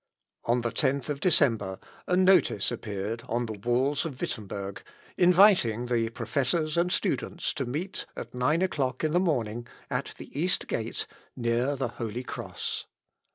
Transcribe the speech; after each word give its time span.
On 0.45 0.61
the 0.61 0.71
10th 0.71 1.19
December, 1.19 1.77
a 2.07 2.17
notice 2.17 2.71
appeared 2.71 3.21
on 3.29 3.45
the 3.45 3.53
walls 3.59 4.03
of 4.03 4.19
Wittemberg, 4.19 4.81
inviting 5.15 5.85
the 5.85 6.09
professors 6.09 6.75
and 6.75 6.91
students 6.91 7.53
to 7.53 7.67
meet 7.67 8.07
at 8.15 8.33
nine 8.33 8.63
o'clock 8.63 9.03
in 9.03 9.11
the 9.11 9.19
morning, 9.19 9.67
at 9.91 10.15
the 10.17 10.31
east 10.35 10.67
gate, 10.67 11.05
near 11.35 11.75
the 11.75 11.89
holy 11.89 12.23
cross. 12.23 12.85